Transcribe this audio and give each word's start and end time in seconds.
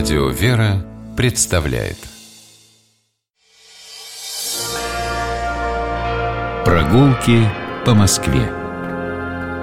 Радио 0.00 0.30
«Вера» 0.30 0.82
представляет 1.14 1.98
Прогулки 6.64 7.46
по 7.84 7.92
Москве 7.92 8.46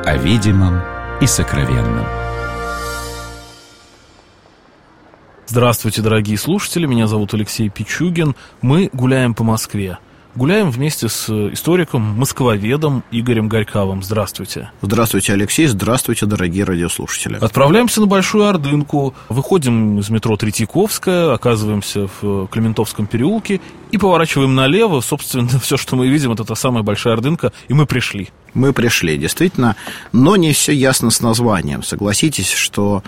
О 0.05 0.15
видимом 0.15 0.79
и 1.21 1.25
сокровенном 1.25 2.05
Здравствуйте, 5.47 6.03
дорогие 6.03 6.37
слушатели, 6.37 6.85
меня 6.85 7.07
зовут 7.07 7.33
Алексей 7.33 7.69
Пичугин. 7.69 8.35
Мы 8.61 8.91
гуляем 8.93 9.33
по 9.33 9.43
Москве. 9.43 9.97
Гуляем 10.37 10.69
вместе 10.69 11.09
с 11.09 11.27
историком, 11.51 12.03
москвоведом 12.15 13.03
Игорем 13.09 13.49
Горьковым. 13.49 14.03
Здравствуйте. 14.03 14.69
Здравствуйте, 14.83 15.33
Алексей. 15.33 15.65
Здравствуйте, 15.65 16.27
дорогие 16.27 16.63
радиослушатели. 16.63 17.37
Отправляемся 17.41 18.01
на 18.01 18.05
Большую 18.05 18.45
Ордынку, 18.45 19.15
выходим 19.29 19.97
из 19.97 20.11
метро 20.11 20.37
Третьяковская, 20.37 21.33
оказываемся 21.33 22.07
в 22.21 22.45
Клементовском 22.49 23.07
переулке 23.07 23.61
и 23.89 23.97
поворачиваем 23.97 24.53
налево. 24.53 25.01
Собственно, 25.01 25.49
все, 25.59 25.75
что 25.75 25.95
мы 25.95 26.07
видим, 26.07 26.33
это 26.33 26.43
та 26.43 26.53
самая 26.53 26.83
Большая 26.83 27.15
Ордынка, 27.15 27.51
и 27.67 27.73
мы 27.73 27.87
пришли. 27.87 28.29
Мы 28.53 28.73
пришли, 28.73 29.17
действительно, 29.17 29.75
но 30.11 30.35
не 30.35 30.53
все 30.53 30.73
ясно 30.73 31.09
с 31.11 31.21
названием. 31.21 31.83
Согласитесь, 31.83 32.51
что 32.51 33.03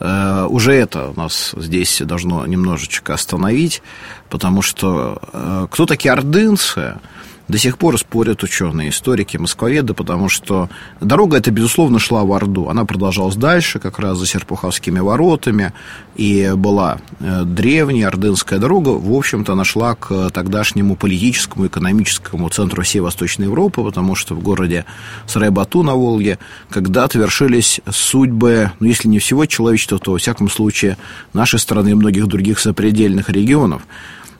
э, 0.00 0.46
уже 0.48 0.72
это 0.74 1.12
нас 1.16 1.54
здесь 1.56 2.00
должно 2.04 2.46
немножечко 2.46 3.14
остановить, 3.14 3.82
потому 4.30 4.62
что 4.62 5.20
э, 5.32 5.66
кто 5.70 5.86
такие 5.86 6.12
ордынцы? 6.12 6.98
До 7.46 7.58
сих 7.58 7.76
пор 7.76 7.98
спорят 7.98 8.42
ученые, 8.42 8.88
историки, 8.88 9.36
москвоведы, 9.36 9.92
потому 9.92 10.30
что 10.30 10.70
дорога 11.02 11.36
эта, 11.36 11.50
безусловно, 11.50 11.98
шла 11.98 12.24
в 12.24 12.32
Орду. 12.32 12.68
Она 12.70 12.86
продолжалась 12.86 13.36
дальше, 13.36 13.78
как 13.78 13.98
раз 13.98 14.16
за 14.16 14.26
Серпуховскими 14.26 15.00
воротами, 15.00 15.74
и 16.16 16.52
была 16.56 16.98
э, 17.20 17.42
древняя 17.44 18.08
ордынская 18.08 18.58
дорога. 18.58 18.90
В 18.90 19.12
общем-то, 19.12 19.52
она 19.52 19.64
шла 19.64 19.94
к 19.94 20.30
тогдашнему 20.30 20.96
политическому, 20.96 21.66
экономическому 21.66 22.48
центру 22.48 22.82
всей 22.82 23.00
Восточной 23.00 23.44
Европы, 23.44 23.82
потому 23.82 24.14
что 24.14 24.34
в 24.34 24.40
городе 24.40 24.86
Сарайбату 25.26 25.82
на 25.82 25.94
Волге 25.94 26.38
когда-то 26.70 27.18
вершились 27.18 27.82
судьбы, 27.90 28.72
ну, 28.80 28.86
если 28.86 29.06
не 29.08 29.18
всего 29.18 29.44
человечества, 29.44 29.98
то, 29.98 30.12
во 30.12 30.18
всяком 30.18 30.48
случае, 30.48 30.96
нашей 31.34 31.58
страны 31.58 31.90
и 31.90 31.94
многих 31.94 32.26
других 32.26 32.58
сопредельных 32.58 33.28
регионов. 33.28 33.82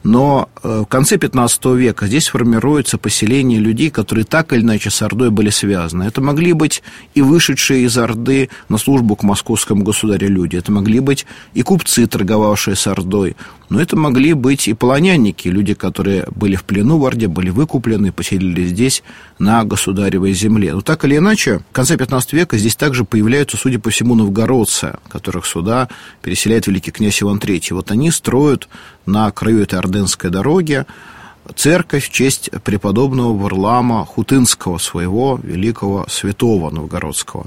Но 0.05 0.51
э, 0.63 0.83
в 0.83 0.85
конце 0.85 1.17
15 1.17 1.65
века 1.65 2.07
здесь 2.07 2.29
формируется 2.29 2.99
поселение 2.99 3.59
людей, 3.59 3.91
которые 3.91 4.27
так 4.27 4.53
или 4.53 4.61
иначе 4.61 4.91
с 4.91 5.01
Ордой 5.01 5.31
были 5.31 5.49
связаны. 5.49 6.05
Это 6.05 6.21
могли 6.21 6.53
быть 6.53 6.83
и 7.15 7.23
вышедшие 7.23 7.85
из 7.85 7.97
Орды 7.97 8.51
на 8.69 8.77
службу 8.77 9.17
к 9.17 9.23
московскому 9.23 9.83
государю 9.83 10.29
люди, 10.29 10.57
это 10.57 10.71
могли 10.71 11.01
быть 11.01 11.25
и 11.55 11.63
купцы, 11.63 12.07
торговавшие 12.07 12.77
с 12.77 12.87
Ордой, 12.87 13.35
но 13.71 13.81
это 13.81 13.97
могли 13.97 14.35
быть 14.35 14.69
и 14.69 14.75
полонянники, 14.75 15.49
люди, 15.49 15.73
которые 15.73 16.27
были 16.35 16.55
в 16.55 16.65
плену 16.65 16.99
в 16.99 17.07
Орде, 17.07 17.29
были 17.29 17.49
выкуплены, 17.49 18.13
поселились 18.13 18.71
здесь, 18.71 19.03
на 19.39 19.65
государевой 19.65 20.33
земле. 20.33 20.75
Но 20.75 20.81
так 20.81 21.05
или 21.05 21.17
иначе, 21.17 21.61
в 21.71 21.73
конце 21.73 21.97
15 21.97 22.33
века 22.35 22.59
здесь 22.59 22.77
также 22.77 23.05
появляются, 23.05 23.57
судя 23.57 23.79
по 23.79 23.91
всему, 23.91 24.15
новгородцы, 24.15 24.97
которых 25.09 25.47
сюда 25.47 25.89
переселяет 26.23 26.67
великий 26.67 26.93
князь 26.93 27.23
Иван 27.23 27.39
III. 27.39 27.75
Вот 27.75 27.91
они 27.91 28.11
строят 28.11 28.69
на 29.07 29.31
краю 29.31 29.63
этой 29.63 29.79
Орденской 29.95 30.31
дороги 30.31 30.85
церковь 31.55 32.09
в 32.09 32.11
честь 32.13 32.51
преподобного 32.65 33.37
Варлама 33.37 34.05
Хутынского, 34.05 34.79
своего 34.79 35.39
великого 35.43 36.07
святого 36.09 36.71
новгородского. 36.71 37.47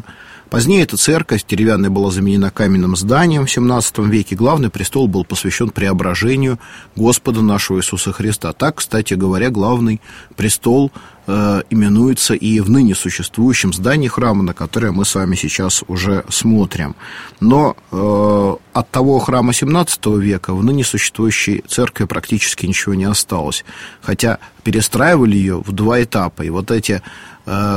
Позднее 0.50 0.84
эта 0.84 0.96
церковь 0.96 1.46
деревянная 1.46 1.90
была 1.90 2.10
заменена 2.10 2.52
каменным 2.52 2.96
зданием 2.96 3.46
в 3.46 3.50
XVII 3.50 4.08
веке. 4.08 4.38
Главный 4.38 4.70
престол 4.70 5.10
был 5.10 5.26
посвящен 5.26 5.72
преображению 5.72 6.58
Господа 6.96 7.42
нашего 7.42 7.80
Иисуса 7.80 8.14
Христа. 8.14 8.54
Так, 8.54 8.76
кстати 8.76 9.14
говоря, 9.16 9.50
главный 9.50 10.00
престол 10.38 10.94
э, 11.28 11.62
именуется 11.70 12.34
и 12.34 12.60
в 12.60 12.70
ныне 12.70 12.96
существующем 12.96 13.74
здании 13.74 14.08
храма, 14.08 14.44
на 14.44 14.54
которое 14.54 14.92
мы 14.92 15.06
с 15.06 15.14
вами 15.16 15.36
сейчас 15.36 15.84
уже 15.88 16.24
смотрим. 16.30 16.96
Но 17.40 17.76
э, 17.92 18.56
от 18.74 18.90
того 18.90 19.20
храма 19.20 19.52
XVII 19.52 20.20
века 20.20 20.54
в 20.54 20.64
ныне 20.64 20.84
существующей 20.84 21.64
церкви 21.68 22.06
практически 22.06 22.66
ничего 22.66 22.96
не 22.96 23.06
осталось. 23.06 23.66
Хотя 24.02 24.40
перестраивали 24.64 25.36
ее 25.36 25.62
в 25.66 25.72
два 25.72 26.02
этапа. 26.02 26.44
И 26.44 26.50
вот 26.50 26.72
эти 26.72 27.02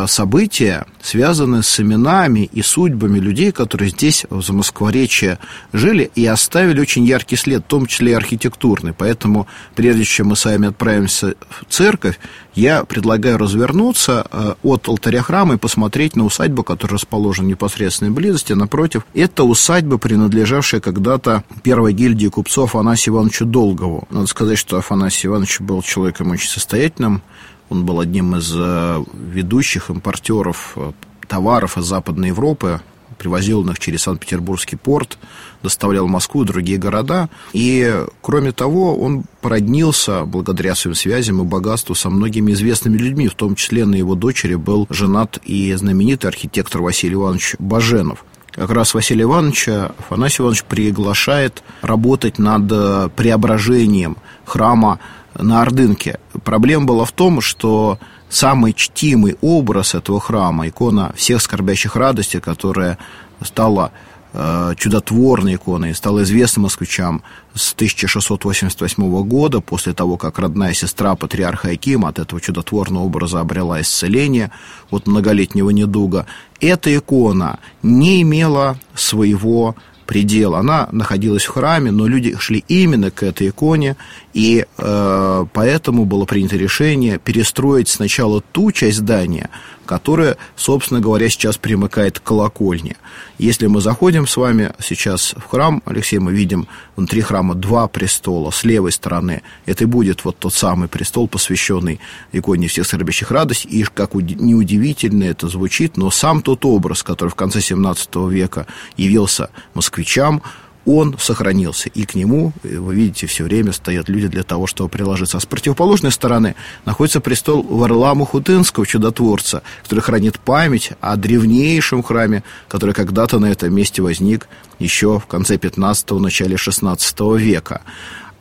события 0.06 0.84
связаны 1.00 1.62
с 1.62 1.80
именами 1.80 2.50
и 2.52 2.62
судьбами 2.62 3.18
людей, 3.18 3.52
которые 3.52 3.90
здесь, 3.90 4.26
в 4.28 4.42
Замоскворечье, 4.42 5.38
жили 5.72 6.10
и 6.14 6.26
оставили 6.26 6.80
очень 6.80 7.04
яркий 7.04 7.36
след, 7.36 7.62
в 7.62 7.68
том 7.68 7.86
числе 7.86 8.12
и 8.12 8.14
архитектурный. 8.14 8.92
Поэтому, 8.92 9.46
прежде 9.74 10.04
чем 10.04 10.28
мы 10.28 10.36
с 10.36 10.44
вами 10.44 10.68
отправимся 10.68 11.34
в 11.48 11.72
церковь, 11.72 12.18
я 12.54 12.84
предлагаю 12.84 13.38
развернуться 13.38 14.26
э, 14.30 14.54
от 14.62 14.88
алтаря 14.88 15.22
храма 15.22 15.54
и 15.54 15.58
посмотреть 15.58 16.16
на 16.16 16.24
усадьбу, 16.24 16.64
которая 16.64 16.94
расположена 16.94 17.46
в 17.46 17.50
непосредственной 17.50 18.10
близости. 18.10 18.52
Напротив, 18.52 19.06
это 19.14 19.44
усадьба, 19.44 19.98
принадлежавшая 19.98 20.80
когда-то 20.80 21.44
первой 21.62 21.92
гильдии 21.92 22.26
купцов 22.26 22.70
Афанасию 22.70 23.14
Ивановичу 23.14 23.44
Долгову. 23.46 24.06
Надо 24.10 24.26
сказать, 24.26 24.58
что 24.58 24.78
Афанасий 24.78 25.28
Иванович 25.28 25.60
был 25.60 25.82
человеком 25.82 26.30
очень 26.30 26.48
состоятельным, 26.48 27.22
он 27.70 27.86
был 27.86 28.00
одним 28.00 28.36
из 28.36 28.52
э, 28.54 29.04
ведущих 29.14 29.90
импортеров 29.90 30.72
э, 30.76 30.92
товаров 31.26 31.78
из 31.78 31.84
Западной 31.84 32.28
Европы, 32.28 32.80
привозил 33.16 33.68
их 33.68 33.78
через 33.78 34.02
Санкт-Петербургский 34.02 34.76
порт, 34.76 35.18
доставлял 35.62 36.06
в 36.06 36.10
Москву 36.10 36.42
и 36.42 36.46
другие 36.46 36.78
города. 36.78 37.28
И, 37.52 38.04
кроме 38.22 38.52
того, 38.52 38.96
он 38.98 39.24
породнился 39.40 40.24
благодаря 40.24 40.74
своим 40.74 40.94
связям 40.94 41.40
и 41.40 41.44
богатству 41.44 41.94
со 41.94 42.10
многими 42.10 42.52
известными 42.52 42.96
людьми, 42.96 43.28
в 43.28 43.34
том 43.34 43.54
числе 43.54 43.84
на 43.84 43.94
его 43.94 44.14
дочери 44.14 44.54
был 44.54 44.86
женат 44.90 45.38
и 45.44 45.72
знаменитый 45.74 46.28
архитектор 46.28 46.80
Василий 46.82 47.14
Иванович 47.14 47.56
Баженов. 47.58 48.24
Как 48.52 48.70
раз 48.70 48.94
Василия 48.94 49.22
Ивановича 49.22 49.92
Афанасий 49.98 50.42
Иванович 50.42 50.64
приглашает 50.64 51.62
работать 51.82 52.38
над 52.38 52.70
э, 52.72 53.08
преображением 53.14 54.16
храма 54.44 54.98
на 55.38 55.62
Ордынке. 55.62 56.18
Проблема 56.44 56.86
была 56.86 57.04
в 57.04 57.12
том, 57.12 57.40
что 57.40 57.98
самый 58.28 58.72
чтимый 58.72 59.36
образ 59.40 59.94
этого 59.94 60.20
храма, 60.20 60.68
икона 60.68 61.12
всех 61.16 61.42
скорбящих 61.42 61.96
радостей, 61.96 62.40
которая 62.40 62.98
стала 63.42 63.92
э, 64.32 64.74
чудотворной 64.76 65.56
иконой, 65.56 65.94
стала 65.94 66.22
известна 66.22 66.62
москвичам 66.62 67.22
с 67.54 67.72
1688 67.74 69.22
года, 69.24 69.60
после 69.60 69.92
того, 69.92 70.16
как 70.16 70.38
родная 70.38 70.72
сестра 70.72 71.14
патриарха 71.16 71.70
Акима 71.70 72.08
от 72.08 72.18
этого 72.18 72.40
чудотворного 72.40 73.04
образа 73.04 73.40
обрела 73.40 73.80
исцеление 73.80 74.50
от 74.90 75.06
многолетнего 75.06 75.70
недуга. 75.70 76.26
Эта 76.60 76.96
икона 76.96 77.58
не 77.82 78.22
имела 78.22 78.78
своего 78.94 79.74
предел. 80.10 80.56
Она 80.56 80.88
находилась 80.90 81.44
в 81.44 81.52
храме, 81.52 81.92
но 81.92 82.08
люди 82.08 82.36
шли 82.36 82.64
именно 82.66 83.12
к 83.12 83.22
этой 83.22 83.50
иконе, 83.50 83.94
и 84.34 84.66
э, 84.76 85.44
поэтому 85.52 86.04
было 86.04 86.24
принято 86.24 86.56
решение 86.56 87.20
перестроить 87.20 87.88
сначала 87.88 88.40
ту 88.40 88.72
часть 88.72 88.98
здания, 88.98 89.50
которая, 89.90 90.36
собственно 90.54 91.00
говоря, 91.00 91.28
сейчас 91.28 91.56
примыкает 91.56 92.20
к 92.20 92.22
колокольне. 92.22 92.94
Если 93.38 93.66
мы 93.66 93.80
заходим 93.80 94.28
с 94.28 94.36
вами 94.36 94.72
сейчас 94.78 95.34
в 95.36 95.50
храм, 95.50 95.82
Алексей, 95.84 96.20
мы 96.20 96.32
видим 96.32 96.68
внутри 96.94 97.22
храма 97.22 97.56
два 97.56 97.88
престола. 97.88 98.52
С 98.52 98.62
левой 98.62 98.92
стороны 98.92 99.42
это 99.66 99.82
и 99.82 99.86
будет 99.88 100.24
вот 100.24 100.38
тот 100.38 100.54
самый 100.54 100.86
престол, 100.86 101.26
посвященный 101.26 101.98
иконе 102.30 102.68
всех 102.68 102.86
скорбящих 102.86 103.32
радостей. 103.32 103.68
И 103.68 103.82
как 103.82 104.14
неудивительно 104.14 105.24
это 105.24 105.48
звучит, 105.48 105.96
но 105.96 106.08
сам 106.12 106.40
тот 106.42 106.64
образ, 106.64 107.02
который 107.02 107.30
в 107.30 107.34
конце 107.34 107.60
17 107.60 108.14
века 108.30 108.68
явился 108.96 109.50
москвичам, 109.74 110.40
он 110.86 111.16
сохранился, 111.18 111.88
и 111.88 112.04
к 112.04 112.14
нему, 112.14 112.52
э, 112.62 112.78
вы 112.78 112.94
видите, 112.94 113.26
все 113.26 113.44
время 113.44 113.72
стоят 113.72 114.08
люди 114.08 114.28
для 114.28 114.42
того, 114.42 114.66
чтобы 114.66 114.88
приложиться. 114.88 115.36
А 115.36 115.40
с 115.40 115.46
противоположной 115.46 116.10
стороны 116.10 116.54
находится 116.84 117.20
престол 117.20 117.62
Варлама 117.62 118.24
Хутынского, 118.26 118.86
чудотворца, 118.86 119.62
который 119.82 120.00
хранит 120.00 120.40
память 120.40 120.92
о 121.00 121.16
древнейшем 121.16 122.02
храме, 122.02 122.42
который 122.68 122.94
когда-то 122.94 123.38
на 123.38 123.46
этом 123.46 123.74
месте 123.74 124.02
возник 124.02 124.48
еще 124.78 125.20
в 125.20 125.26
конце 125.26 125.56
15-го, 125.56 126.18
начале 126.18 126.56
16 126.56 127.20
века. 127.36 127.82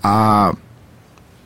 А 0.02 0.54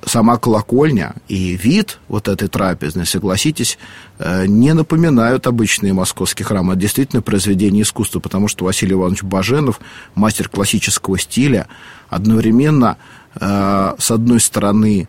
сама 0.06 0.38
колокольня 0.38 1.16
и 1.28 1.56
вид 1.56 2.00
вот 2.08 2.28
этой 2.28 2.48
трапезной, 2.48 3.06
согласитесь, 3.06 3.78
э, 4.20 4.46
не 4.48 4.74
напоминают 4.74 5.48
обычные 5.48 5.94
московские 5.94 6.46
храмы. 6.46 6.74
Это 6.74 6.82
действительно 6.82 7.22
произведение 7.22 7.84
искусства, 7.84 8.20
потому 8.20 8.48
что 8.48 8.66
Василий 8.66 8.94
Иванович 8.94 9.24
Баженов, 9.24 9.80
мастер 10.16 10.50
классического 10.50 11.18
стиля, 11.18 11.68
одновременно, 12.10 12.98
э, 13.40 13.96
с 13.98 14.12
одной 14.12 14.40
стороны, 14.40 15.08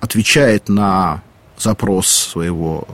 отвечает 0.00 0.68
на 0.68 1.22
запрос 1.58 2.08
своего 2.08 2.86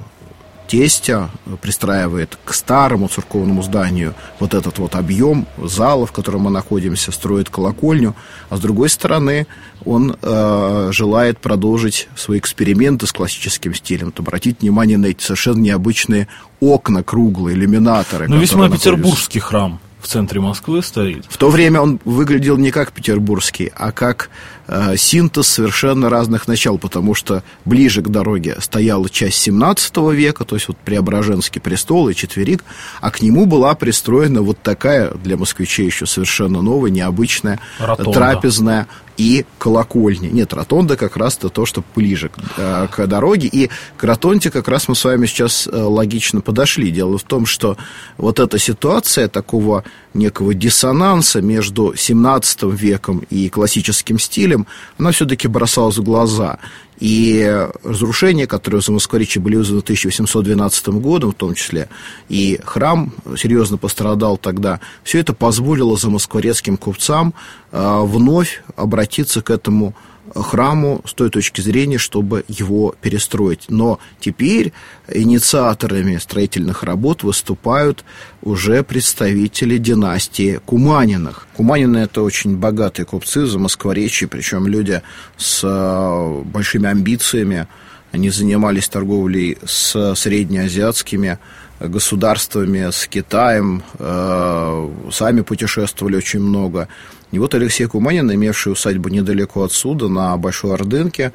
тестя, 0.67 1.31
пристраивает 1.61 2.39
к 2.45 2.55
старому 2.55 3.09
церковному 3.09 3.63
зданию 3.63 4.15
вот 4.41 4.55
этот 4.55 4.79
вот 4.79 4.95
объем 4.95 5.47
зала, 5.63 6.07
в 6.07 6.13
котором 6.13 6.43
мы 6.43 6.51
находимся, 6.51 7.13
строит 7.13 7.51
колокольню, 7.51 8.15
а 8.51 8.57
с 8.57 8.61
другой 8.61 8.89
стороны 8.89 9.47
он 9.85 10.17
э, 10.21 10.89
желает 10.93 11.39
продолжить 11.39 12.09
свои 12.17 12.39
эксперименты 12.39 13.07
с 13.07 13.13
классическим 13.13 13.75
стилем. 13.75 14.07
Вот 14.07 14.21
обратите 14.21 14.57
внимание 14.61 14.99
на 14.99 15.07
эти 15.07 15.23
совершенно 15.23 15.61
необычные 15.61 16.29
окна 16.61 17.03
круглые, 17.03 17.57
иллюминаторы. 17.57 18.29
Ну, 18.29 18.39
весьма 18.39 18.71
петербургский 18.71 19.41
храм 19.41 19.81
в 20.05 20.07
центре 20.07 20.39
Москвы 20.39 20.83
стоит. 20.83 21.25
В 21.29 21.39
то 21.39 21.49
время 21.49 21.81
он 21.81 21.99
выглядел 22.05 22.59
не 22.59 22.71
как 22.71 22.93
петербургский, 22.93 23.73
а 23.75 23.91
как 23.91 24.29
э, 24.67 24.97
синтез 24.99 25.49
совершенно 25.49 26.11
разных 26.11 26.47
начал, 26.47 26.77
потому 26.77 27.15
что 27.15 27.43
ближе 27.65 28.03
к 28.03 28.09
дороге 28.09 28.57
стояла 28.61 29.09
часть 29.09 29.39
17 29.39 29.97
века, 30.13 30.45
то 30.45 30.57
есть 30.57 30.69
вот 30.69 30.77
Преображенский 30.77 31.59
престол 31.61 32.11
и 32.11 32.15
четверик, 32.15 32.65
а 33.01 33.11
к 33.11 33.23
нему 33.23 33.47
была 33.47 33.75
пристроена 33.75 34.43
вот 34.43 34.59
такая 34.63 35.11
для 35.15 35.39
москвичей 35.39 35.87
еще 35.87 36.05
совершенно 36.05 36.61
новая, 36.61 36.91
необычная 36.91 37.59
Ротонда. 37.79 38.13
трапезная 38.13 38.87
и 39.17 39.45
колокольни. 39.59 40.29
Нет, 40.29 40.53
ротонда 40.53 40.97
как 40.97 41.17
раз-то 41.17 41.49
то, 41.49 41.67
что 41.67 41.85
ближе 41.95 42.29
к, 42.29 42.39
э, 42.57 42.89
к 42.91 43.07
дороге. 43.07 43.49
И 43.51 43.71
к 43.97 44.05
ротонде 44.05 44.51
как 44.51 44.69
раз 44.69 44.89
мы 44.89 44.95
с 44.95 45.05
вами 45.05 45.27
сейчас 45.27 45.67
э, 45.67 45.77
логично 45.77 46.41
подошли. 46.41 46.91
Дело 46.91 47.19
в 47.19 47.23
том, 47.23 47.47
что 47.47 47.77
вот 48.17 48.41
эта 48.41 48.59
ситуация 48.59 49.29
такого 49.29 49.85
некого 50.15 50.55
диссонанса 50.55 51.41
между 51.41 51.95
17 51.97 52.63
веком 52.65 53.23
и 53.31 53.49
классическим 53.49 54.19
стилем, 54.19 54.67
она 54.99 55.13
все-таки 55.13 55.49
бросалась 55.49 55.99
в 55.99 56.03
глаза. 56.03 56.59
И 57.01 57.69
разрушения, 57.83 58.47
которые 58.47 58.81
в 58.81 58.85
Замоскворечье 58.85 59.43
были 59.43 59.57
вызваны 59.57 59.81
1812 59.81 60.89
годом 60.89 61.33
в 61.33 61.35
том 61.35 61.55
числе, 61.55 61.89
и 62.29 62.61
храм 62.65 63.13
серьезно 63.37 63.79
пострадал 63.79 64.37
тогда, 64.37 64.81
все 65.03 65.19
это 65.19 65.33
позволило 65.33 65.97
замоскворецким 65.97 66.77
купцам 66.77 67.35
э, 67.73 68.01
вновь 68.05 68.63
обратиться 68.77 69.43
к 69.43 69.51
этому 69.51 69.95
храму 70.35 71.03
с 71.07 71.13
той 71.13 71.31
точки 71.31 71.61
зрения, 71.61 71.99
чтобы 71.99 72.45
его 72.49 72.95
перестроить. 73.01 73.67
Но 73.69 73.99
теперь 74.21 74.73
инициаторами 75.13 76.17
строительных 76.17 76.83
работ 76.83 77.23
выступают 77.23 78.05
уже 78.43 78.83
представители 78.83 79.79
династии 79.79 80.61
Куманиных. 80.65 81.47
Куманины– 81.57 81.99
это 81.99 82.23
очень 82.23 82.57
богатые 82.57 83.07
купцы 83.07 83.47
за 83.47 83.59
Москворечье, 83.59 84.29
причем 84.29 84.67
люди 84.67 85.03
с 85.37 85.61
э, 85.63 86.43
большими 86.45 86.89
амбициями. 86.89 87.67
Они 88.13 88.31
занимались 88.31 88.89
торговлей 88.89 89.59
с 89.65 90.15
среднеазиатскими 90.15 91.39
государствами, 91.81 92.91
с 92.91 93.07
Китаем, 93.07 93.83
э, 93.99 94.91
сами 95.11 95.41
путешествовали 95.41 96.17
очень 96.17 96.41
много. 96.41 96.89
И 97.35 97.39
вот 97.41 97.53
Алексей 97.53 97.87
Куманин, 97.87 98.33
имевший 98.33 98.73
усадьбу 98.73 99.09
недалеко 99.09 99.65
отсюда, 99.65 100.07
на 100.07 100.37
Большой 100.37 100.75
Ордынке, 100.75 101.33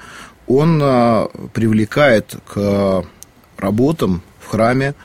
он 0.47 0.79
э, 0.81 1.27
привлекает 1.53 2.37
к 2.47 3.03
работам 3.57 4.21
в 4.39 4.47
храме 4.47 4.95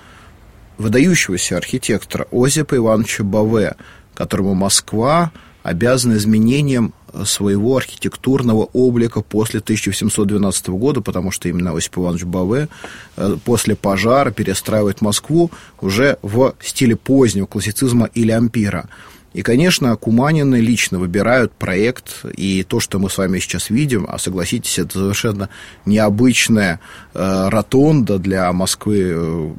выдающегося 0.78 1.56
архитектора 1.56 2.28
Озипа 2.30 2.76
Ивановича 2.76 3.24
Баве, 3.24 3.74
которому 4.14 4.54
Москва 4.54 5.32
обязана 5.64 6.14
изменением 6.14 6.94
своего 7.24 7.76
архитектурного 7.76 8.68
облика 8.72 9.20
после 9.20 9.58
1712 9.58 10.68
года, 10.68 11.00
потому 11.00 11.32
что 11.32 11.48
именно 11.48 11.76
Осип 11.76 11.98
Иванович 11.98 12.22
Баве 12.22 12.68
э, 13.16 13.36
после 13.44 13.74
пожара 13.74 14.30
перестраивает 14.30 15.00
Москву 15.00 15.50
уже 15.80 16.18
в 16.22 16.54
стиле 16.60 16.94
позднего 16.94 17.46
классицизма 17.46 18.08
или 18.14 18.30
ампира. 18.30 18.88
И, 19.34 19.42
конечно, 19.42 19.96
Куманины 19.96 20.56
лично 20.56 21.00
выбирают 21.00 21.52
проект, 21.52 22.24
и 22.36 22.62
то, 22.62 22.78
что 22.78 23.00
мы 23.00 23.10
с 23.10 23.18
вами 23.18 23.40
сейчас 23.40 23.68
видим, 23.68 24.06
а 24.08 24.18
согласитесь, 24.18 24.78
это 24.78 24.92
совершенно 25.00 25.48
необычная 25.84 26.78
э, 27.14 27.48
ротонда 27.48 28.20
для 28.20 28.52
Москвы, 28.52 29.12
э, 29.12 29.52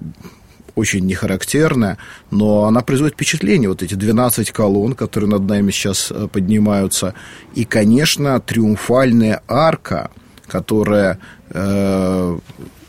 очень 0.76 1.06
нехарактерная, 1.06 1.98
но 2.32 2.64
она 2.64 2.82
производит 2.82 3.16
впечатление, 3.16 3.68
вот 3.68 3.84
эти 3.84 3.96
12 3.96 4.52
колонн, 4.52 4.94
которые 4.94 5.30
над 5.30 5.42
нами 5.42 5.72
сейчас 5.72 6.10
э, 6.10 6.30
поднимаются, 6.32 7.14
и, 7.54 7.66
конечно, 7.66 8.40
триумфальная 8.40 9.42
арка, 9.46 10.10
которая 10.48 11.20
э, 11.50 12.40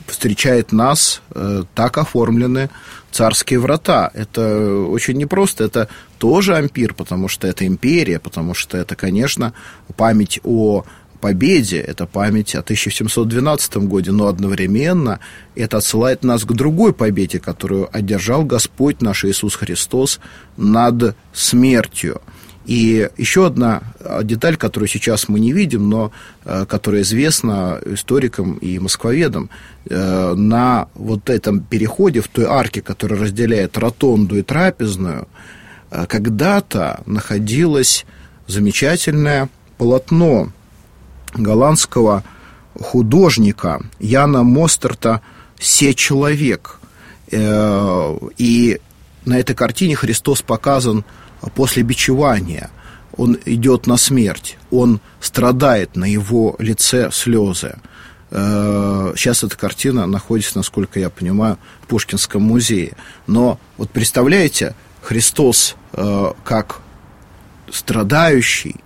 встречает 0.07 0.71
нас, 0.71 1.21
э, 1.35 1.65
так 1.75 1.99
оформлены 1.99 2.71
царские 3.11 3.61
врата. 3.61 4.11
Это 4.15 4.85
очень 4.89 5.17
непросто, 5.17 5.65
это 5.65 5.89
тоже 6.19 6.57
ампир, 6.57 6.95
потому 6.95 7.29
что 7.29 7.47
это 7.47 7.67
империя, 7.67 8.19
потому 8.19 8.55
что 8.55 8.77
это, 8.79 8.95
конечно, 8.95 9.53
память 9.97 10.41
о 10.45 10.85
победе, 11.17 11.79
это 11.79 12.07
память 12.07 12.55
о 12.55 12.61
1712 12.61 13.77
году, 13.79 14.13
но 14.13 14.27
одновременно 14.27 15.19
это 15.55 15.79
отсылает 15.79 16.25
нас 16.25 16.45
к 16.45 16.53
другой 16.53 16.93
победе, 16.93 17.41
которую 17.41 17.89
одержал 17.91 18.45
Господь 18.45 19.03
наш 19.03 19.25
Иисус 19.25 19.57
Христос 19.57 20.21
над 20.57 21.17
смертью. 21.33 22.21
И 22.67 23.09
еще 23.17 23.47
одна 23.47 23.83
а, 24.01 24.25
деталь, 24.25 24.57
которую 24.57 24.89
сейчас 24.89 25.29
мы 25.29 25.39
не 25.39 25.53
видим, 25.53 25.89
но 25.89 26.11
э, 26.45 26.67
которая 26.67 27.03
известна 27.03 27.81
историкам 27.87 28.55
и 28.55 28.81
москвоведам, 28.81 29.51
э, 29.89 30.35
на 30.35 30.89
вот 30.95 31.31
этом 31.31 31.61
переходе, 31.61 32.21
в 32.21 32.29
той 32.29 32.47
арке, 32.47 32.83
которая 32.83 33.21
разделяет 33.21 33.79
ротонду 33.79 34.37
и 34.37 34.43
трапезную, 34.43 35.29
э, 35.93 36.07
когда-то 36.07 37.03
находилось 37.07 38.05
замечательное 38.49 39.49
полотно 39.79 40.51
голландского 41.35 42.25
художника 42.75 43.81
Яна 44.01 44.43
Мостерта 44.43 45.21
«Се 45.61 45.95
человек». 45.95 46.81
И 47.33 48.81
на 49.25 49.39
этой 49.39 49.55
картине 49.57 49.97
Христос 49.97 50.43
показан 50.43 51.05
после 51.55 51.83
бичевания. 51.83 52.71
Он 53.17 53.39
идет 53.47 53.87
на 53.87 53.97
смерть, 53.97 54.59
он 54.71 55.01
страдает, 55.21 55.97
на 55.97 56.05
его 56.05 56.55
лице 56.59 57.11
слезы. 57.11 57.77
Сейчас 58.31 59.43
эта 59.45 59.57
картина 59.57 60.07
находится, 60.07 60.59
насколько 60.59 61.01
я 61.01 61.09
понимаю, 61.09 61.57
в 61.83 61.87
Пушкинском 61.87 62.43
музее. 62.43 62.95
Но 63.27 63.59
вот 63.79 63.91
представляете, 63.91 64.75
Христос 65.01 65.77
как 65.93 66.81
страдающий, 67.73 68.77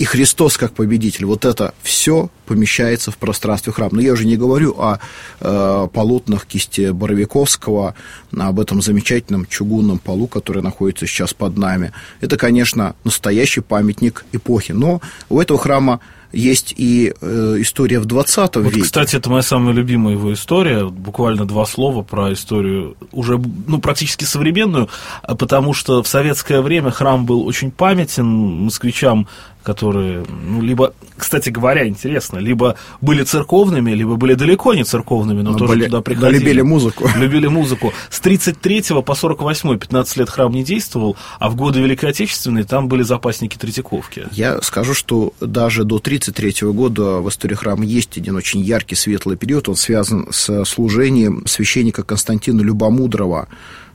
и 0.00 0.04
Христос 0.04 0.56
как 0.56 0.72
победитель. 0.72 1.26
Вот 1.26 1.44
это 1.44 1.74
все 1.82 2.30
помещается 2.46 3.10
в 3.10 3.18
пространстве 3.18 3.70
храма. 3.70 3.96
Но 3.96 4.00
я 4.00 4.14
уже 4.14 4.24
не 4.24 4.38
говорю 4.38 4.74
о 4.78 4.98
э, 5.40 5.88
полотнах 5.92 6.46
кисти 6.46 6.90
Боровиковского, 6.90 7.94
об 8.34 8.60
этом 8.60 8.80
замечательном 8.80 9.44
чугунном 9.44 9.98
полу, 9.98 10.26
который 10.26 10.62
находится 10.62 11.06
сейчас 11.06 11.34
под 11.34 11.58
нами. 11.58 11.92
Это, 12.22 12.38
конечно, 12.38 12.96
настоящий 13.04 13.60
памятник 13.60 14.24
эпохи. 14.32 14.72
Но 14.72 15.02
у 15.28 15.38
этого 15.38 15.58
храма 15.58 16.00
есть 16.32 16.74
и 16.76 17.12
э, 17.20 17.56
история 17.58 17.98
в 17.98 18.04
20 18.04 18.56
вот, 18.56 18.56
веке. 18.56 18.82
Кстати, 18.82 19.16
это 19.16 19.30
моя 19.30 19.42
самая 19.42 19.74
любимая 19.74 20.14
его 20.14 20.32
история. 20.32 20.86
Буквально 20.86 21.44
два 21.44 21.66
слова 21.66 22.02
про 22.02 22.32
историю 22.32 22.96
уже 23.12 23.40
ну, 23.66 23.80
практически 23.80 24.24
современную, 24.24 24.88
потому 25.22 25.74
что 25.74 26.02
в 26.02 26.08
советское 26.08 26.60
время 26.60 26.90
храм 26.90 27.26
был 27.26 27.44
очень 27.44 27.70
памятен 27.70 28.26
москвичам 28.26 29.26
которые, 29.62 30.24
ну, 30.28 30.62
либо, 30.62 30.94
кстати 31.16 31.50
говоря, 31.50 31.86
интересно, 31.86 32.38
либо 32.38 32.76
были 33.00 33.24
церковными, 33.24 33.92
либо 33.92 34.16
были 34.16 34.34
далеко 34.34 34.74
не 34.74 34.84
церковными, 34.84 35.42
но, 35.42 35.52
но 35.52 35.58
тоже 35.58 35.72
были, 35.72 35.84
туда 35.86 36.00
приходили. 36.00 36.38
любили 36.38 36.60
музыку. 36.62 37.08
Любили 37.16 37.46
музыку. 37.46 37.92
С 38.08 38.20
33 38.20 39.02
по 39.04 39.14
48 39.14 39.78
15 39.78 40.16
лет 40.16 40.30
храм 40.30 40.52
не 40.52 40.64
действовал, 40.64 41.16
а 41.38 41.50
в 41.50 41.56
годы 41.56 41.80
Великой 41.80 42.10
Отечественной 42.10 42.64
там 42.64 42.88
были 42.88 43.02
запасники 43.02 43.56
Третьяковки. 43.56 44.26
Я 44.32 44.60
скажу, 44.62 44.94
что 44.94 45.32
даже 45.40 45.84
до 45.84 45.98
33 45.98 46.68
года 46.72 47.20
в 47.20 47.28
истории 47.28 47.54
храма 47.54 47.84
есть 47.84 48.16
один 48.16 48.36
очень 48.36 48.60
яркий, 48.60 48.94
светлый 48.94 49.36
период, 49.36 49.68
он 49.68 49.76
связан 49.76 50.28
с 50.30 50.64
служением 50.64 51.46
священника 51.46 52.02
Константина 52.02 52.62
Любомудрова. 52.62 53.48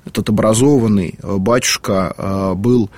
Этот 0.05 0.29
образованный 0.29 1.15
батюшка 1.23 2.13
э, 2.15 2.53
был 2.53 2.91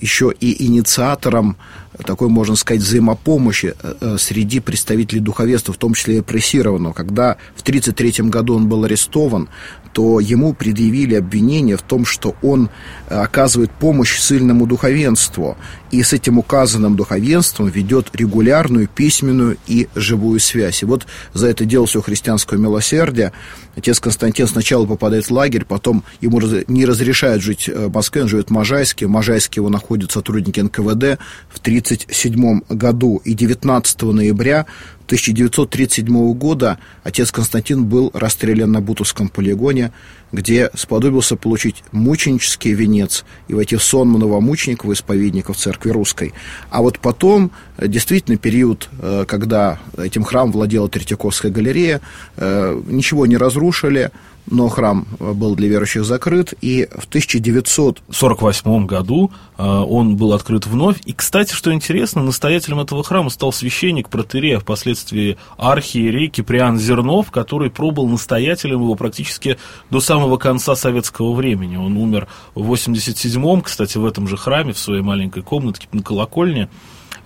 еще 0.00 0.32
и 0.38 0.66
инициатором 0.66 1.56
такой, 2.04 2.28
можно 2.28 2.56
сказать, 2.56 2.82
взаимопомощи 2.82 3.74
э, 3.82 4.16
среди 4.18 4.60
представителей 4.60 5.20
духовенства, 5.20 5.72
в 5.72 5.78
том 5.78 5.94
числе 5.94 6.14
и 6.14 6.16
репрессированного. 6.18 6.92
Когда 6.92 7.36
в 7.54 7.62
1933 7.62 8.28
году 8.28 8.56
он 8.56 8.68
был 8.68 8.84
арестован, 8.84 9.48
то 9.96 10.20
ему 10.20 10.52
предъявили 10.52 11.14
обвинение 11.14 11.78
в 11.78 11.82
том, 11.82 12.04
что 12.04 12.36
он 12.42 12.68
оказывает 13.08 13.70
помощь 13.70 14.18
сильному 14.18 14.66
духовенству, 14.66 15.56
и 15.90 16.02
с 16.02 16.12
этим 16.12 16.36
указанным 16.36 16.96
духовенством 16.96 17.68
ведет 17.68 18.10
регулярную 18.12 18.88
письменную 18.88 19.56
и 19.66 19.88
живую 19.94 20.38
связь. 20.38 20.82
И 20.82 20.84
вот 20.84 21.06
за 21.32 21.46
это 21.46 21.64
дело 21.64 21.86
все 21.86 22.02
христианского 22.02 22.58
милосердия 22.58 23.32
отец 23.74 23.98
Константин 23.98 24.46
сначала 24.46 24.84
попадает 24.84 25.24
в 25.28 25.30
лагерь, 25.30 25.64
потом 25.64 26.04
ему 26.20 26.42
не 26.68 26.84
разрешают 26.84 27.42
жить 27.42 27.66
в 27.66 27.90
Москве, 27.90 28.20
он 28.20 28.28
живет 28.28 28.48
в 28.48 28.50
Можайске, 28.50 29.06
в 29.06 29.10
Можайске 29.10 29.60
его 29.60 29.70
находят 29.70 30.12
сотрудники 30.12 30.60
НКВД 30.60 31.18
в 31.48 31.58
1937 31.60 32.60
году, 32.68 33.22
и 33.24 33.32
19 33.32 34.02
ноября 34.02 34.66
1937 35.06 36.32
года 36.34 36.78
отец 37.04 37.30
Константин 37.30 37.84
был 37.84 38.10
расстрелян 38.12 38.72
на 38.72 38.80
Бутовском 38.80 39.28
полигоне, 39.28 39.92
где 40.32 40.68
сподобился 40.74 41.36
получить 41.36 41.84
мученический 41.92 42.72
венец 42.72 43.24
и 43.46 43.54
войти 43.54 43.76
в 43.76 43.82
сон 43.82 44.12
новомучеников 44.12 44.90
и 44.90 44.94
исповедников 44.94 45.56
церкви 45.56 45.90
русской. 45.90 46.34
А 46.70 46.82
вот 46.82 46.98
потом, 46.98 47.52
э, 47.78 47.86
действительно, 47.86 48.36
период, 48.36 48.88
э, 49.00 49.24
когда 49.28 49.78
этим 49.96 50.24
храмом 50.24 50.52
владела 50.52 50.88
Третьяковская 50.88 51.52
галерея, 51.52 52.00
э, 52.36 52.82
ничего 52.86 53.26
не 53.26 53.36
разрушили, 53.36 54.10
но 54.48 54.68
храм 54.68 55.06
был 55.18 55.56
для 55.56 55.68
верующих 55.68 56.04
закрыт, 56.04 56.54
и 56.60 56.88
в 56.96 57.06
1948 57.06 58.86
году 58.86 59.30
э, 59.58 59.64
он 59.64 60.16
был 60.16 60.32
открыт 60.32 60.66
вновь. 60.66 60.98
И, 61.04 61.12
кстати, 61.12 61.52
что 61.52 61.72
интересно, 61.72 62.22
настоятелем 62.22 62.80
этого 62.80 63.02
храма 63.02 63.30
стал 63.30 63.52
священник 63.52 64.08
протерея, 64.08 64.58
впоследствии 64.58 65.36
архиерей 65.56 66.28
Киприан 66.28 66.78
Зернов, 66.78 67.30
который 67.30 67.70
пробыл 67.70 68.08
настоятелем 68.08 68.82
его 68.82 68.94
практически 68.94 69.58
до 69.90 70.00
самого 70.00 70.36
конца 70.36 70.76
советского 70.76 71.34
времени. 71.34 71.76
Он 71.76 71.96
умер 71.96 72.28
в 72.54 72.72
87-м, 72.72 73.62
кстати, 73.62 73.98
в 73.98 74.06
этом 74.06 74.28
же 74.28 74.36
храме, 74.36 74.72
в 74.72 74.78
своей 74.78 75.02
маленькой 75.02 75.42
комнатке 75.42 75.88
на 75.92 76.02
колокольне. 76.02 76.68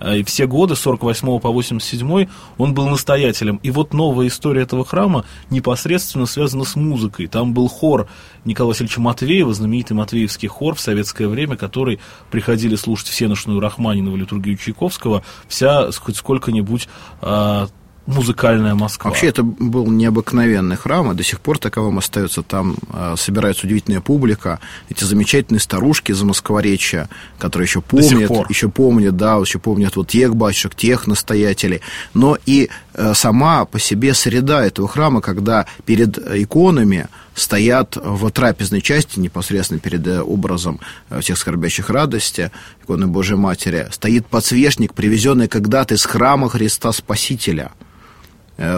А, 0.01 0.15
и 0.15 0.23
все 0.23 0.47
годы, 0.47 0.75
с 0.75 0.79
48 0.79 1.39
по 1.39 1.51
87 1.51 2.27
он 2.57 2.73
был 2.73 2.89
настоятелем. 2.89 3.59
И 3.63 3.71
вот 3.71 3.93
новая 3.93 4.27
история 4.27 4.63
этого 4.63 4.83
храма 4.83 5.25
непосредственно 5.49 6.25
связана 6.25 6.63
с 6.63 6.75
музыкой. 6.75 7.27
Там 7.27 7.53
был 7.53 7.67
хор 7.67 8.07
Николая 8.43 8.69
Васильевича 8.69 8.99
Матвеева, 8.99 9.53
знаменитый 9.53 9.95
Матвеевский 9.95 10.47
хор 10.47 10.75
в 10.75 10.81
советское 10.81 11.27
время, 11.27 11.55
который 11.55 11.99
приходили 12.31 12.75
слушать 12.75 13.09
всеношную 13.09 13.59
Рахманинову 13.59 14.15
литургию 14.15 14.57
Чайковского, 14.57 15.23
вся 15.47 15.91
хоть 15.91 16.17
сколько-нибудь 16.17 16.89
а, 17.21 17.67
музыкальная 18.11 18.75
Москва. 18.75 19.09
Вообще 19.09 19.27
это 19.27 19.43
был 19.43 19.87
необыкновенный 19.87 20.75
храм, 20.75 21.11
и 21.11 21.15
до 21.15 21.23
сих 21.23 21.39
пор 21.39 21.57
таковым 21.57 21.97
остается. 21.97 22.43
Там 22.43 22.75
э, 22.91 23.15
собирается 23.17 23.65
удивительная 23.65 24.01
публика, 24.01 24.59
эти 24.89 25.03
замечательные 25.03 25.59
старушки 25.59 26.11
за 26.11 26.25
Москворечья, 26.25 27.09
которые 27.39 27.65
еще 27.65 27.81
помнят, 27.81 28.49
еще 28.49 28.69
помнят, 28.69 29.17
да, 29.17 29.35
еще 29.37 29.59
помнят 29.59 29.95
вот 29.95 30.09
тех 30.09 30.35
батюшек, 30.35 30.75
тех 30.75 31.07
настоятелей. 31.07 31.81
Но 32.13 32.37
и 32.45 32.69
э, 32.93 33.13
сама 33.13 33.65
по 33.65 33.79
себе 33.79 34.13
среда 34.13 34.65
этого 34.65 34.87
храма, 34.87 35.21
когда 35.21 35.65
перед 35.85 36.17
иконами 36.17 37.07
стоят 37.33 37.95
в 37.95 38.29
трапезной 38.31 38.81
части, 38.81 39.19
непосредственно 39.19 39.79
перед 39.79 40.05
э, 40.05 40.21
образом 40.21 40.79
э, 41.09 41.21
всех 41.21 41.37
скорбящих 41.37 41.89
радости, 41.89 42.51
иконы 42.83 43.07
Божьей 43.07 43.37
Матери, 43.37 43.87
стоит 43.91 44.27
подсвечник, 44.27 44.93
привезенный 44.93 45.47
когда-то 45.47 45.95
из 45.95 46.05
храма 46.05 46.49
Христа 46.49 46.91
Спасителя– 46.91 47.71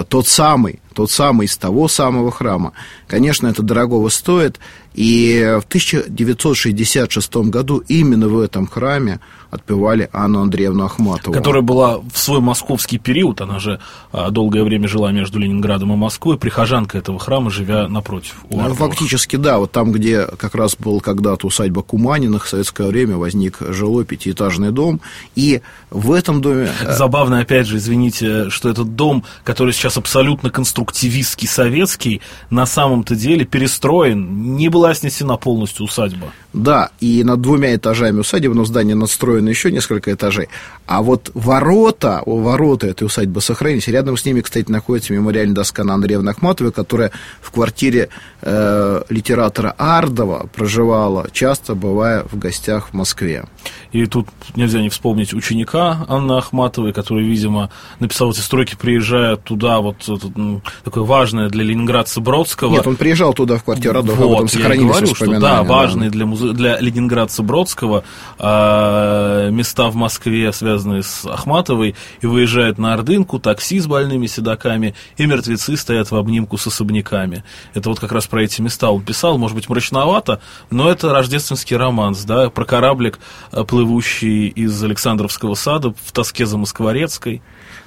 тот 0.10 0.28
самый, 0.28 0.80
тот 0.94 1.12
самый 1.12 1.46
из 1.46 1.58
того 1.58 1.88
самого 1.88 2.32
храма. 2.32 2.74
Конечно, 3.08 3.48
это 3.48 3.62
дорогого 3.62 4.10
стоит, 4.10 4.60
и 4.94 5.58
в 5.60 5.66
1966 5.66 7.36
году 7.36 7.84
именно 7.88 8.28
в 8.28 8.40
этом 8.40 8.68
храме 8.68 9.20
отпевали 9.54 10.10
Анну 10.12 10.42
Андреевну 10.42 10.86
Ахматову. 10.86 11.34
Которая 11.34 11.62
была 11.62 12.00
в 12.00 12.18
свой 12.18 12.40
московский 12.40 12.98
период, 12.98 13.42
она 13.42 13.60
же 13.60 13.80
а, 14.12 14.30
долгое 14.32 14.64
время 14.64 14.88
жила 14.88 15.12
между 15.12 15.40
Ленинградом 15.40 15.94
и 15.94 15.96
Москвой, 15.96 16.38
прихожанка 16.38 16.98
этого 16.98 17.20
храма, 17.20 17.52
живя 17.52 17.88
напротив. 17.88 18.36
Ну, 18.50 18.74
фактически, 18.74 19.36
да, 19.36 19.60
вот 19.60 19.72
там, 19.72 19.92
где 19.92 20.26
как 20.26 20.56
раз 20.56 20.76
был 20.76 21.00
когда-то 21.02 21.48
усадьба 21.48 21.84
Куманиных, 21.84 22.46
в 22.46 22.50
советское 22.50 22.88
время 22.88 23.18
возник 23.18 23.60
жилой 23.62 24.06
пятиэтажный 24.06 24.72
дом, 24.72 25.02
и 25.36 25.62
в 25.92 26.12
этом 26.12 26.42
доме... 26.42 26.70
Э, 26.82 26.94
Забавно, 26.94 27.40
опять 27.40 27.68
же, 27.68 27.78
извините, 27.78 28.50
что 28.50 28.70
этот 28.70 28.96
дом, 28.96 29.24
который 29.44 29.74
сейчас 29.74 29.98
абсолютно 29.98 30.50
конструктивистский, 30.86 31.48
советский, 31.48 32.22
на 32.50 32.66
самом-то 32.66 33.16
деле 33.16 33.46
перестроен, 33.46 34.56
не 34.56 34.70
была 34.70 34.94
снесена 34.94 35.38
полностью 35.38 35.86
усадьба. 35.86 36.32
Да, 36.54 36.92
и 37.00 37.24
над 37.24 37.42
двумя 37.42 37.76
этажами 37.76 38.20
усадебного 38.20 38.68
здания 38.68 38.94
надстроено 38.94 39.50
еще 39.50 39.72
несколько 39.72 40.14
этажей. 40.14 40.50
А 40.86 41.02
вот 41.02 41.32
ворота, 41.34 42.22
ворота 42.26 42.88
этой 42.88 43.06
усадьбы 43.06 43.42
сохранились. 43.42 43.88
Рядом 43.88 44.18
с 44.18 44.26
ними, 44.26 44.42
кстати, 44.42 44.70
находится 44.70 45.14
мемориальная 45.14 45.56
доска 45.56 45.84
на 45.84 45.96
Андреевны 45.96 46.30
Ахматовой, 46.30 46.72
которая 46.72 47.12
в 47.42 47.50
квартире 47.52 48.10
э, 48.42 49.02
литератора 49.10 49.74
Ардова 49.78 50.48
проживала, 50.54 51.28
часто 51.32 51.74
бывая 51.74 52.24
в 52.32 52.38
гостях 52.38 52.90
в 52.90 52.94
Москве. 52.94 53.46
И 53.92 54.06
тут 54.06 54.28
нельзя 54.56 54.80
не 54.82 54.90
вспомнить 54.90 55.34
ученика 55.34 56.06
Анны 56.08 56.34
Ахматовой, 56.34 56.94
который, 56.94 57.26
видимо, 57.26 57.72
написал 58.00 58.32
эти 58.32 58.42
строки, 58.42 58.76
приезжая 58.80 59.38
туда, 59.38 59.80
вот 59.80 59.96
ну, 60.36 60.62
такое 60.84 61.04
важное 61.04 61.50
для 61.50 61.64
ленинградца 61.64 62.22
Бродского. 62.22 62.72
Нет, 62.72 62.88
он 62.88 62.96
приезжал 62.96 63.34
туда 63.34 63.58
в 63.58 63.64
квартиру 63.64 64.00
Ардова, 64.00 64.16
вот, 64.16 64.26
а 64.26 64.34
потом 64.34 64.48
сохранились 64.48 64.90
говорю, 64.90 65.16
что, 65.16 65.40
да, 65.40 65.64
важные 65.64 66.10
да. 66.10 66.14
для, 66.14 66.26
музе... 66.26 66.54
для 66.54 66.80
ленинградца 66.80 67.44
Бродского 67.44 68.04
э, 68.40 69.50
места 69.52 69.90
в 69.90 69.96
Москве, 69.96 70.52
связанные 70.54 71.04
с 71.04 71.26
Ахматовой, 71.26 71.96
и 72.22 72.26
выезжает 72.26 72.78
на 72.78 72.94
Ордынку, 72.94 73.40
такси 73.40 73.80
с 73.80 73.88
больными 73.88 74.28
седаками, 74.28 74.96
и 75.18 75.26
мертвецы 75.26 75.78
стоят 75.78 76.12
в 76.12 76.16
обнимку 76.16 76.58
с 76.58 76.68
особняками. 76.68 77.44
Это 77.74 77.90
вот 77.90 78.00
как 78.00 78.12
раз 78.12 78.28
про 78.28 78.44
эти 78.44 78.62
места 78.62 78.90
он 78.90 79.02
писал, 79.02 79.38
может 79.38 79.56
быть, 79.56 79.70
мрачновато, 79.70 80.42
но 80.70 80.90
это 80.90 81.12
рождественский 81.14 81.78
романс, 81.78 82.24
да, 82.24 82.50
про 82.50 82.66
кораблик, 82.66 83.20
э, 83.52 83.64
плывущий 83.64 84.48
из 84.48 84.84
Александровского 84.84 85.56
сада 85.56 85.94
в 86.04 86.12
тоске 86.12 86.46
за 86.46 86.58
Москворецкой. 86.58 87.42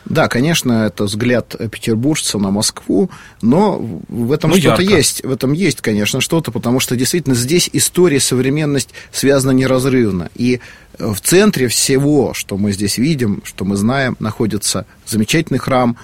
Да, 0.07 0.29
конечно, 0.29 0.87
это 0.87 1.05
взгляд 1.05 1.57
петербуржца 1.71 2.39
на 2.39 2.51
Москву, 2.51 3.11
но 3.43 3.79
в 4.09 4.33
этом 4.33 4.51
ну, 4.51 4.57
что-то 4.57 4.83
есть. 4.83 5.25
В 5.25 5.33
этом 5.33 5.53
есть, 5.53 5.81
конечно, 5.81 6.21
что-то, 6.21 6.53
потому 6.53 6.79
что 6.79 6.95
действительно 6.95 7.35
здесь 7.35 7.69
история, 7.73 8.21
современность 8.21 8.91
связана 9.11 9.51
неразрывно. 9.51 10.31
И 10.37 10.61
в 10.99 11.21
центре 11.21 11.67
всего, 11.67 12.35
что 12.35 12.57
мы 12.57 12.73
здесь 12.73 12.99
видим, 12.99 13.43
что 13.45 13.65
мы 13.65 13.77
знаем, 13.77 14.17
находится 14.21 14.87
замечательный 15.07 15.59
храм, 15.59 15.97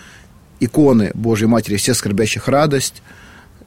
иконы 0.58 1.12
Божьей 1.14 1.46
Матери, 1.46 1.76
все 1.76 1.94
скорбящих 1.94 2.48
радость, 2.48 3.02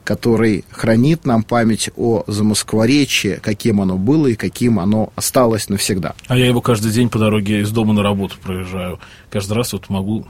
который 0.05 0.63
хранит 0.71 1.25
нам 1.25 1.43
память 1.43 1.89
о 1.97 2.23
замоскворечье, 2.27 3.39
каким 3.41 3.81
оно 3.81 3.97
было 3.97 4.27
и 4.27 4.35
каким 4.35 4.79
оно 4.79 5.11
осталось 5.15 5.67
навсегда. 5.67 6.13
А 6.27 6.37
я 6.37 6.45
его 6.45 6.61
каждый 6.61 6.91
день 6.91 7.09
по 7.09 7.19
дороге 7.19 7.61
из 7.61 7.71
дома 7.71 7.93
на 7.93 8.03
работу 8.03 8.35
проезжаю. 8.41 8.99
Каждый 9.29 9.53
раз 9.53 9.73
вот 9.73 9.89
могу 9.89 10.25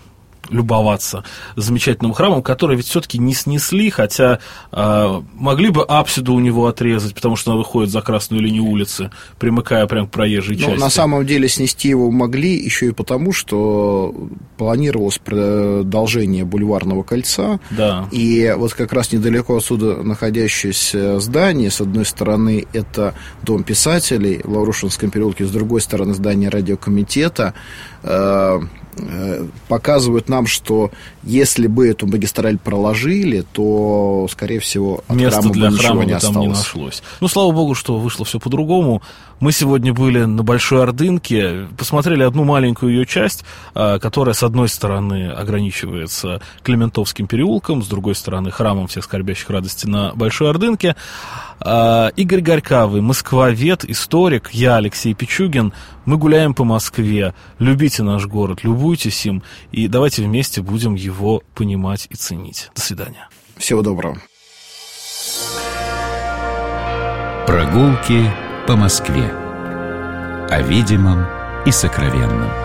любоваться 0.50 1.24
замечательным 1.56 2.14
храмом, 2.14 2.42
который 2.42 2.78
ведь 2.78 2.88
все-таки 2.88 3.18
не 3.18 3.34
снесли, 3.34 3.90
хотя 3.90 4.40
э, 4.72 5.22
могли 5.34 5.70
бы 5.70 5.84
апсиду 5.84 6.34
у 6.34 6.40
него 6.40 6.68
отрезать, 6.68 7.14
потому 7.14 7.36
что 7.36 7.52
она 7.52 7.58
выходит 7.58 7.92
за 7.92 8.02
красную 8.02 8.42
линию 8.42 8.64
улицы, 8.64 9.12
примыкая 9.40 9.86
прямо 9.88 10.08
к 10.08 10.12
проезжей 10.12 10.58
ну, 10.60 10.76
На 10.76 10.90
самом 10.90 11.26
деле 11.26 11.48
снести 11.48 11.90
его 11.90 12.12
могли 12.12 12.56
еще 12.56 12.88
и 12.88 12.92
потому, 12.92 13.32
что 13.34 14.14
планировалось 14.58 15.18
продолжение 15.18 16.46
бульварного 16.46 17.04
кольца. 17.04 17.60
Да. 17.72 18.08
И 18.12 18.54
вот 18.58 18.74
как 18.74 18.94
раз 18.94 19.12
недалеко 19.12 19.58
отсюда 19.58 20.04
находящееся 20.04 21.20
здание, 21.20 21.72
с 21.72 21.82
одной 21.82 22.06
стороны, 22.06 22.66
это 22.74 23.14
дом 23.44 23.64
писателей 23.64 24.42
в 24.44 24.52
Лаврушинском 24.52 25.10
переулке, 25.10 25.46
с 25.46 25.52
другой 25.52 25.82
стороны, 25.82 26.14
здание 26.14 26.50
радиокомитета. 26.50 27.54
Э, 28.04 28.60
показывают 29.68 30.30
нам, 30.30 30.48
что 30.48 30.92
если 31.24 31.68
бы 31.68 31.88
эту 31.88 32.08
магистраль 32.08 32.58
проложили, 32.58 33.44
то, 33.54 34.28
скорее 34.32 34.60
всего, 34.60 35.04
от 35.08 35.16
Места 35.16 35.42
храма 35.42 35.54
для 35.54 35.70
бы 35.72 35.78
храма 35.78 36.06
не 36.06 36.20
там 36.20 36.40
не 36.40 36.48
нашлось. 36.48 37.04
Ну, 37.20 37.28
слава 37.28 37.52
богу, 37.52 37.76
что 37.76 38.00
вышло 38.00 38.26
все 38.26 38.40
по-другому. 38.40 39.02
Мы 39.40 39.52
сегодня 39.52 39.94
были 39.94 40.24
на 40.24 40.44
Большой 40.44 40.82
Ордынке, 40.84 41.68
посмотрели 41.78 42.24
одну 42.24 42.46
маленькую 42.46 42.94
ее 42.94 43.06
часть, 43.06 43.44
а, 43.74 44.00
которая, 44.00 44.34
с 44.34 44.44
одной 44.44 44.70
стороны, 44.70 45.30
ограничивается 45.30 46.42
Клементовским 46.64 47.28
переулком, 47.28 47.84
с 47.84 47.88
другой 47.88 48.16
стороны, 48.16 48.50
храмом 48.50 48.88
всех 48.88 49.04
скорбящих 49.04 49.50
радости 49.50 49.88
на 49.88 50.14
Большой 50.16 50.50
Ордынке. 50.50 50.96
А, 51.60 52.10
Игорь 52.16 52.42
Горькавый, 52.42 53.02
москвовед, 53.02 53.86
историк, 53.86 54.50
я, 54.52 54.78
Алексей 54.78 55.14
Пичугин. 55.14 55.74
Мы 56.06 56.18
гуляем 56.18 56.54
по 56.54 56.64
Москве. 56.64 57.34
Любите 57.60 58.04
наш 58.04 58.26
город, 58.26 58.64
любуйтесь 58.64 59.26
им, 59.26 59.44
и 59.72 59.88
давайте 59.88 60.24
вместе 60.24 60.62
будем 60.62 60.96
его 60.96 61.42
понимать 61.54 62.08
и 62.10 62.16
ценить. 62.16 62.70
До 62.76 62.82
свидания. 62.82 63.30
Всего 63.58 63.82
доброго. 63.82 64.18
Прогулки 67.48 68.32
по 68.68 68.76
Москве. 68.76 69.32
О 70.50 70.62
видимом 70.62 71.26
и 71.66 71.72
сокровенном. 71.72 72.65